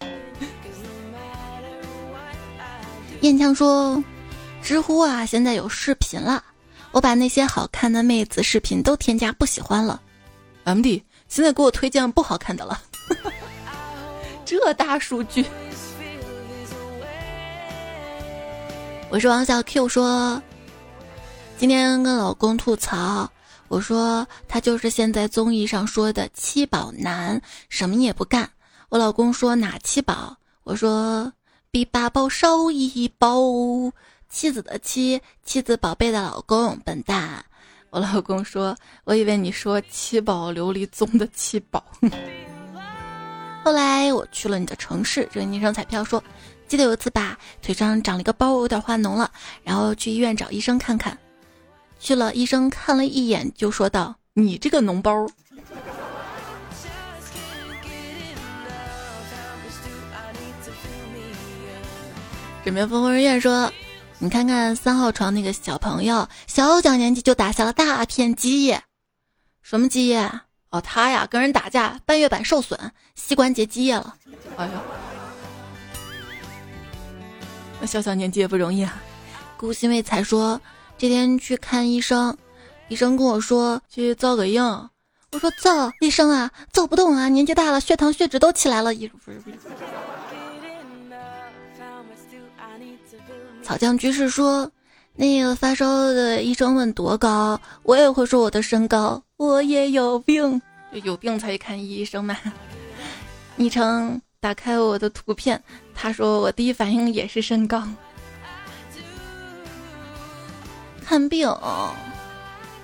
[3.23, 4.01] 燕枪说
[4.63, 6.45] ：“知乎啊，现在有视频了，
[6.93, 10.01] 我把那些好看的妹子视频都添加不喜欢了。
[10.63, 12.81] ”M D，现在给我推荐不好看的了，
[14.47, 15.45] 这大数据。
[19.11, 20.41] 我是王小 Q 说，
[21.57, 23.29] 今天跟老公吐槽，
[23.69, 28.51] 我说他就是现在综艺上说的七宝男，什么也不干。
[28.89, 30.37] 我老公说哪七宝？
[30.65, 31.33] 我说。
[31.71, 33.39] 比八宝少一宝，
[34.31, 37.45] 妻子的妻，妻子宝贝的老公，笨蛋！
[37.91, 41.85] 我老公说，我以为你说七宝琉璃宗的七宝。
[43.63, 46.25] 后来我去了你的城市，这个昵称彩票说，
[46.67, 49.31] 记得有一次吧，腿上长了一个包，有点化脓了，
[49.63, 51.17] 然后去医院找医生看看，
[51.99, 55.27] 去了医生看了一眼就说道：“你这个脓包。”
[62.65, 63.73] 枕边风风人院说
[64.19, 68.83] ：“你看看三号床那个小朋友，小小年纪就打下了大片基业。
[69.63, 70.31] 什么基业？
[70.71, 72.79] 哦，他呀跟人打架，半月板受损，
[73.15, 74.15] 膝关节积液了。
[74.57, 74.83] 哎呀，
[77.81, 79.01] 那小小年纪也不容易啊。”
[79.57, 80.61] 顾新卫才说
[80.99, 82.37] ：“这天去看医生，
[82.89, 84.63] 医生跟我说去造个影。
[85.31, 88.93] 我说造，医生啊，造不动啊，年纪大了，血糖血脂都起来了。
[88.95, 89.57] 医不是不是。”
[93.63, 94.69] 草将居士说
[95.15, 99.23] ：“那个发烧的医生问多高，我也会说我的身高。
[99.37, 100.61] 我也有病，
[101.05, 102.37] 有病才去看医生嘛。”
[103.55, 105.63] 昵称打开我的图片，
[105.95, 107.87] 他说我第一反应也是身高。
[111.09, 111.49] 看病，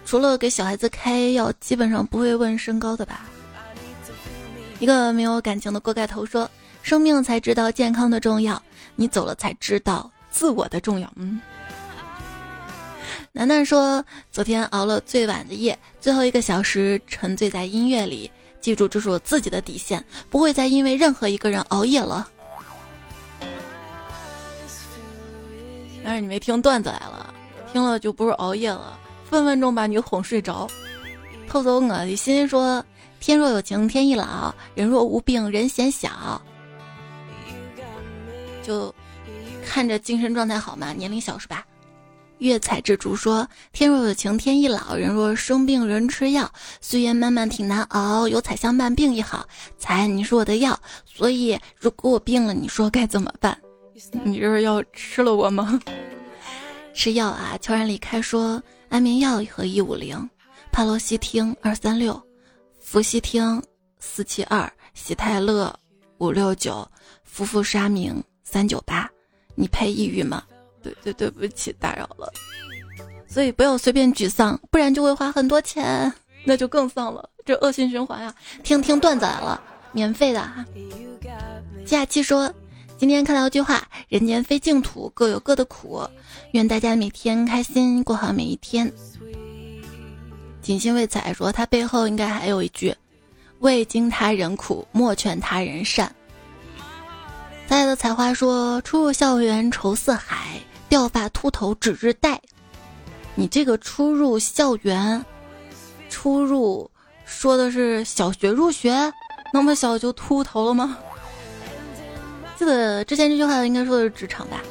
[0.06, 3.26] 除了给小孩子开药，基本上不会问身高的吧？
[4.78, 8.60] 一个没有感情的锅盖头说：“生命才知道健康的重要，
[8.96, 11.38] 你走了才知道。”自我的重要，嗯。
[13.30, 18.30] 楠楠说，昨天熬了最晚的夜，最后一个小时沉醉在音乐里。
[18.58, 22.26] 记住，这是我自己的底线，不会再因为任何一个人熬夜了。
[26.02, 27.34] 但是你没听段子来了，
[27.74, 28.96] 听了就不是熬夜了，
[29.28, 30.70] 分分钟把你哄睡着。
[31.48, 32.84] 偷走我的心说，
[33.18, 36.40] 天若有情天亦老，人若无病人嫌小。
[38.62, 38.94] 就。
[39.66, 40.92] 看着精神状态好吗？
[40.92, 41.64] 年龄小是吧？
[42.38, 46.48] 月彩之竹说：“天若有情天亦老，人若生病人吃药。
[46.80, 49.44] 岁月漫漫挺难熬，有彩相伴病亦好。
[49.78, 53.58] 彩，你是我的药，所以如果我病了，你说该怎么办？
[54.22, 55.80] 你这是要吃了我吗？
[56.94, 57.58] 吃药啊！
[57.60, 60.16] 悄然离开说：安眠药一盒一五零，
[60.70, 62.22] 帕罗西汀二三六，
[62.80, 63.60] 氟西汀
[63.98, 65.74] 四七二，喜泰乐
[66.18, 66.88] 五六九，
[67.24, 69.10] 氟氟沙明三九八。”
[69.56, 70.44] 你配抑郁吗？
[70.82, 72.32] 对对对不起，打扰了。
[73.26, 76.12] 所以不要随便沮丧，不然就会花很多钱，
[76.44, 77.28] 那就更丧了。
[77.44, 78.34] 这恶性循环呀！
[78.62, 79.60] 听听段子来了，
[79.92, 80.64] 免费的啊。
[81.84, 82.52] 假期说，
[82.96, 86.02] 今天看到一句话：人间非净土，各有各的苦。
[86.54, 88.88] 愿大家每天开心，过好每一天。
[90.62, 92.94] 锦心未彩说，他背后应该还有一句：
[93.58, 96.14] 未经他人苦，莫劝他人善。
[97.66, 102.40] 在的采花说：“初入校园愁似海，掉发秃头指日待。”
[103.34, 105.24] 你这个初入校园，
[106.08, 106.88] 初入
[107.24, 109.12] 说的是小学入学，
[109.52, 110.96] 那么小就秃头了吗？
[112.56, 114.62] 记得之前这句话应该说的是职场吧？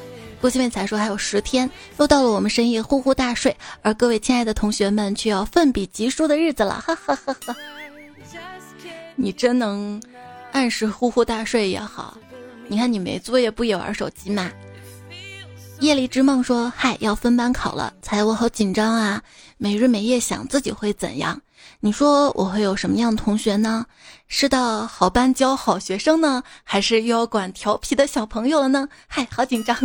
[0.44, 7.56] 郭新伟才说还有十天，又到了我们深夜呼呼大睡，而各位亲爱的同学们却要奋笔疾书的日子了，哈哈哈哈！
[9.16, 10.04] 你真能
[10.52, 12.18] 按时呼呼大睡也好。
[12.68, 14.52] 你看你没作业不也玩手机吗？
[15.80, 19.24] 夜里之梦说：“嗨，要分班考了，猜我好紧张啊！
[19.58, 21.40] 每日每夜想自己会怎样？
[21.80, 23.86] 你说我会有什么样的同学呢？
[24.28, 28.90] 是到好班教好学生呢，还是又要管调皮的小朋友了呢？
[29.08, 29.78] 嗨，好紧张！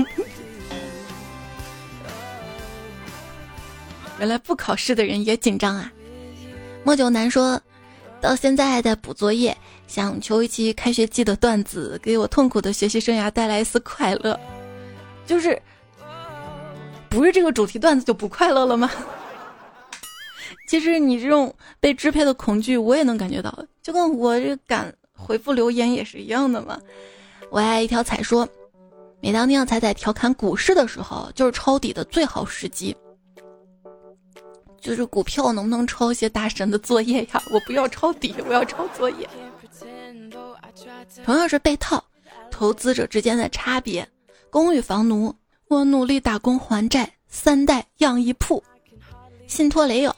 [4.18, 5.92] 原来不考试的人也紧张啊！
[6.84, 7.60] 莫九南说。
[8.20, 9.56] 到现在还在补作业，
[9.86, 14.36] 想求一期开学季的段子，给我痛苦的学习生涯带来一丝快乐。
[15.24, 15.56] 就是，
[17.08, 18.90] 不是这个主题段子就不快乐了吗？
[20.68, 26.76] 其实你这种被支配的恐惧，我也能感觉到，就跟我这敢回复留言也是一样的嘛。
[27.50, 28.48] 我爱一条彩说，
[29.20, 32.96] 每当听到彩彩调侃股市的时候，就是抄底的最好时机。
[34.80, 37.42] 就是股票能不能抄一些大神的作业呀？
[37.52, 39.28] 我不要抄底，我要抄作业。
[41.24, 42.02] 同样是被套，
[42.50, 44.08] 投资者之间的差别。
[44.50, 45.34] 公寓房奴，
[45.66, 48.62] 我努力打工还债，三代养一铺。
[49.46, 50.14] 信托雷友，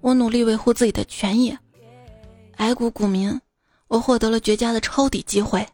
[0.00, 1.56] 我努力维护自己的权益。
[2.56, 3.40] 矮股股民，
[3.88, 5.66] 我获得了绝佳的抄底机会。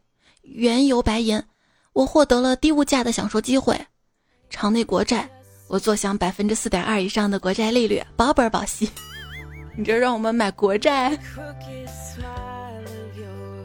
[0.43, 1.43] 原油白银，
[1.93, 3.81] 我获得了低物价的享受机会。
[4.51, 5.29] 场内国债。
[5.71, 8.91] 我坐享百分之四点二以上的国债利率，保本保息。
[9.79, 11.17] 你这让我们买国债？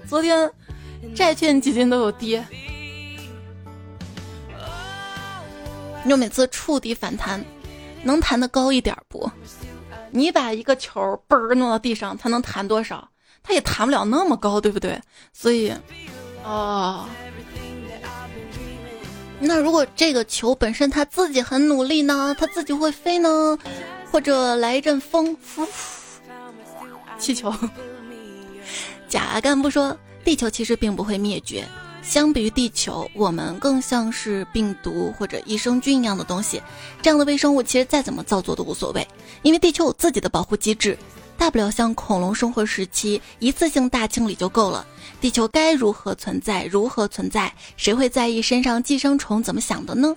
[0.07, 0.47] 昨天
[1.15, 2.45] 债券基金都有跌。
[6.03, 7.43] 你就每次触底反弹，
[8.03, 9.27] 能弹得高一点不？
[10.11, 13.09] 你把一个球嘣儿弄到地上，它能弹多少？
[13.41, 15.01] 它也弹不了那么高，对不对？
[15.33, 15.73] 所以，
[16.43, 17.07] 哦。
[19.39, 22.35] 那如果这个球本身它自己很努力呢？
[22.39, 23.57] 它自己会飞呢？
[24.11, 25.67] 或者来一阵风，呼，
[27.19, 27.53] 气球。
[29.09, 31.67] 假干部说，地球其实并不会灭绝。
[32.01, 36.61] 相比于地球，我们更像是病毒或者益生菌一样的东西。
[37.01, 39.07] 这样的微生物其实再怎么造作都无所谓，
[39.41, 40.97] 因为地球有自己的保护机制。
[41.37, 44.85] 大不了像恐龙生活时期，一次性大清理就够了。
[45.21, 46.65] 地球该如何存在？
[46.65, 47.53] 如何存在？
[47.77, 50.15] 谁会在意身上寄生虫怎么想的呢？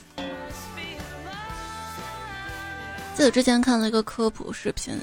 [3.17, 4.97] 记得之前看了一个科普视频，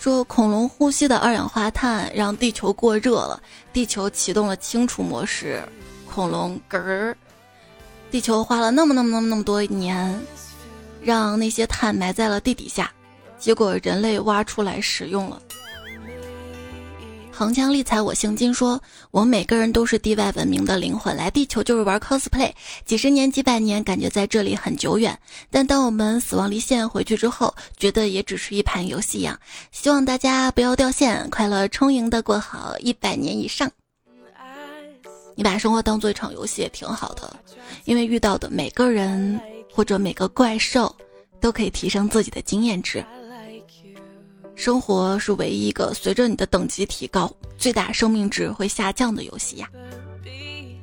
[0.00, 3.42] 说恐龙呼吸的二氧化碳让地球过热了，
[3.72, 5.60] 地球启动了清除模式，
[6.06, 7.16] 恐龙嗝儿，
[8.10, 10.20] 地球花了那么那么那么那么多年，
[11.02, 12.92] 让那些碳埋在了地底下，
[13.38, 15.40] 结果人类挖出来使用了。
[17.32, 18.82] 铿锵丽才我姓金，说
[19.12, 22.52] 我们每个人都是地外文明的灵魂，来地球就是玩 cosplay，
[22.84, 25.16] 几十年几百年，感觉在这里很久远。
[25.48, 29.38] 但当我们死亡离线回去之后，觉得也只是一盘游戏一样。
[29.70, 33.70] 希望大家不要掉线，快乐充盈的过好一百年以上。
[35.36, 37.36] 你把生活当做一场游戏也挺好的，
[37.84, 39.40] 因为遇到的每个人
[39.72, 40.92] 或者每个怪兽，
[41.40, 43.06] 都可以提升自己的经验值。
[44.58, 49.70] 生活是唯一一个随着你的等级提高，最大生命值会下降的游戏呀！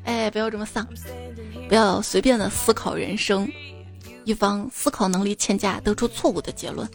[0.05, 0.88] 哎，不要这么丧，
[1.67, 3.45] 不要随便的思考人生，
[4.23, 6.89] 一方思考能力欠佳，得出错误的结论。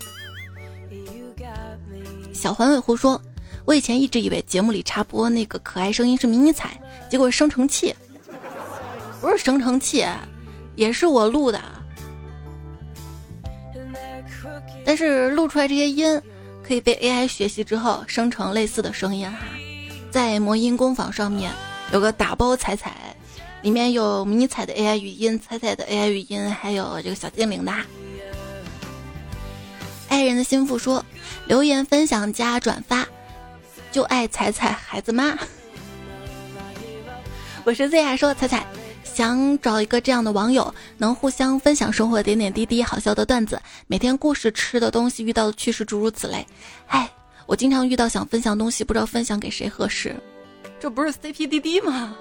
[2.33, 3.21] 小环尾狐说
[3.67, 7.95] ：“我以前一直以为节目里插播那个可爱声音是迷你彩，结果是生成器，
[9.21, 10.03] 不是生成器，
[10.77, 11.61] 也是我录的，
[14.83, 16.19] 但是录出来这些音。”
[16.71, 19.39] 可以被 AI 学习之后生成类似的声音哈，
[20.09, 21.51] 在魔音工坊上面
[21.93, 22.95] 有个打包彩彩，
[23.63, 27.73] 里面有迷彩的 AI 语音、彩彩的 AI 语音，还有这个小精灵的。
[30.09, 31.05] 爱人的心腹说：
[31.47, 33.05] 留言分享加转发，
[33.91, 35.37] 就爱彩彩孩子妈。
[37.67, 38.65] 我是 Z 亚说彩彩。
[39.21, 46.47] 想找一个这样的网友，能互相分享生活点点滴滴、好笑的段子，每天故事、吃的东西、遇到的趣事，诸如此类。
[46.87, 47.07] 唉，
[47.45, 50.17] 我经常遇到想分享东西，不知道分享给谁合适。
[50.81, 52.17] 这不是 CPDD 吗？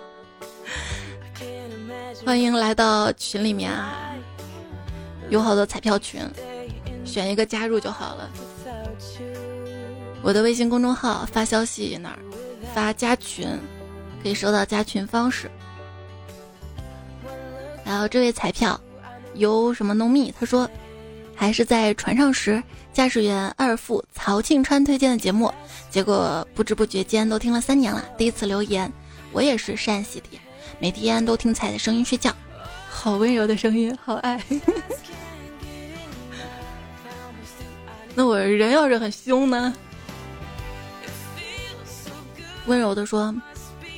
[2.26, 4.14] 欢迎来到群里面啊，
[5.30, 6.20] 有好多彩票群，
[7.06, 8.30] 选一个加入就好了。
[10.22, 12.20] 我的微信公众号发消息那儿
[12.76, 13.48] 发加群，
[14.22, 15.50] 可以收到加群方式。
[17.90, 18.80] 然后这位彩票，
[19.34, 20.32] 有什么浓密？
[20.40, 20.70] 他说，
[21.36, 22.62] 还是在船上时，
[22.94, 25.52] 驾驶员二副曹庆川推荐的节目，
[25.90, 28.06] 结果不知不觉间都听了三年了。
[28.16, 28.94] 第一次留言，
[29.32, 30.40] 我也是陕西的，
[30.78, 32.32] 每天都听彩的声音睡觉，
[32.88, 34.40] 好温柔的声音，好爱。
[38.14, 39.74] 那我人要是很凶呢？
[42.68, 43.34] 温柔的说，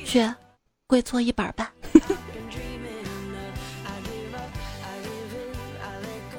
[0.06, 0.26] 去
[0.86, 1.70] 跪搓衣板吧。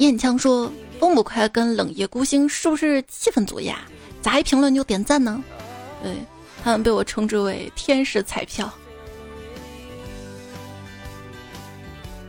[0.04, 3.80] 燕枪说：“风不快跟冷夜孤星是不是气氛组呀？
[4.22, 5.42] 咋一评论就点赞呢？
[6.04, 6.14] 对
[6.62, 8.72] 他们被我称之为天使彩票。”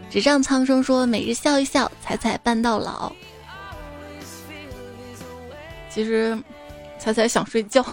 [0.08, 3.12] 纸上苍生说：“每日笑一笑，彩彩伴到老。”
[5.90, 6.38] 其实，
[6.98, 7.84] 彩彩想睡觉，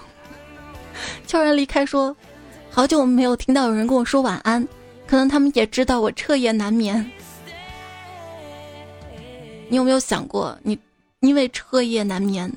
[1.26, 2.16] 悄然离开，说
[2.70, 4.68] ：“好久没有听到有人跟我说晚安，
[5.08, 7.04] 可能他们也知道我彻夜难眠。”
[9.72, 10.78] 你有没有想过，你
[11.22, 12.52] 因为彻夜难眠，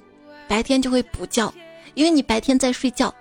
[0.48, 1.54] 白天就会补觉，
[1.94, 3.14] 因为你白天在睡觉，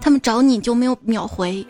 [0.00, 1.64] 他们找你就没有秒回，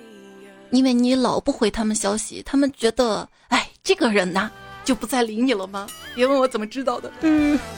[0.70, 4.48] 因为你老不回他们消息，他们觉得，哎，这个人呐，
[4.86, 5.86] 就不再理你了吗？
[6.14, 7.12] 别问我怎么知道的。
[7.20, 7.60] 嗯。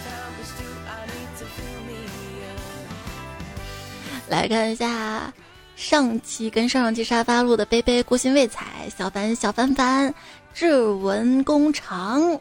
[4.30, 5.32] 来看一下
[5.74, 10.14] 上期跟上上期沙发录的杯杯孤心未采小凡小凡凡
[10.54, 12.40] 志文工长。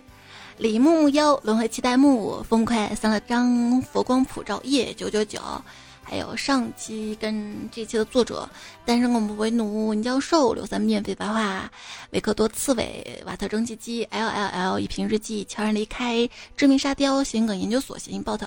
[0.58, 5.40] 李木妖，轮回期待木，风快三了张，佛光普照夜九九九，
[6.02, 8.50] 还有上期跟这期的作者，
[8.84, 11.72] 单身狗不为奴，你教授刘三面飞白话，
[12.10, 18.42] 维克多刺猬，瓦特蒸汽机，L L L 一瓶日记，悄然离开，致命沙雕，谐音梗研究所，谐音 bot，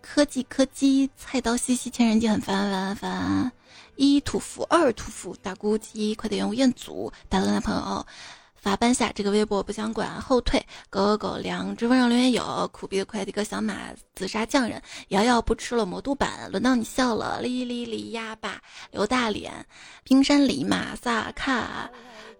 [0.00, 3.52] 科技科技，菜刀西西，千人机很烦烦烦，
[3.94, 8.04] 一屠夫，二屠夫，大估计，快点用彦祖，大头男朋友。
[8.64, 10.58] 法班下这个微博不想管，后退
[10.88, 13.76] 狗狗狗两只温柔留言有苦逼的快递哥小马
[14.14, 19.52] 自杀匠人瑶瑶不吃了魔都版轮到你笑了哩哩哩呀吧刘大脸
[20.02, 21.90] 冰山里马萨卡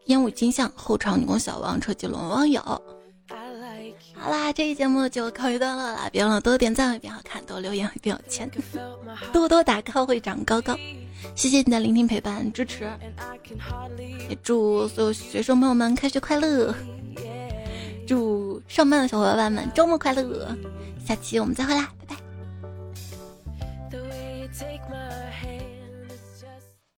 [0.06, 2.62] 烟雾金像后场女工小王车技龙网友。
[4.14, 8.50] 好啦，这期节目就告一段落了，别忘了多点赞会变好看，多留言会变有钱，
[9.30, 10.74] 多多打 call 会长高高。
[11.34, 12.84] 谢谢你的聆听、陪伴、支持，
[14.28, 16.74] 也祝所有学生朋友们开学快乐，
[18.06, 20.56] 祝上班的小伙伴们周末快乐。
[21.06, 22.23] 下期我们再会啦，拜拜。